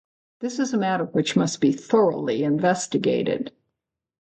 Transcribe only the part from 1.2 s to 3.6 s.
must be thoroughly investigated.